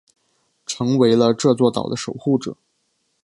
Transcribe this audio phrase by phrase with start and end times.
[0.65, 2.57] 成为了这座岛的守护者。